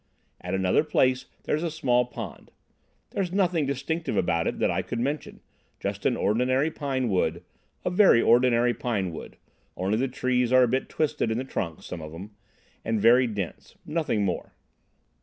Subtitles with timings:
[0.43, 2.49] At another place there's a small pond.
[3.11, 7.43] There's nothing distinctive about it that I could mention—just an ordinary pine wood,
[7.85, 12.01] a very ordinary pine wood—only the trees are a bit twisted in the trunks, some
[12.01, 12.31] of 'em,
[12.83, 13.75] and very dense.
[13.85, 14.53] Nothing more.